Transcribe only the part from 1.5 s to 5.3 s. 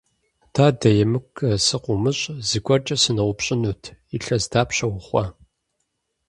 сыкъыумыщӀ, зыгуэркӀэ сыноупщӀынут: илъэс дапщэ ухъуа?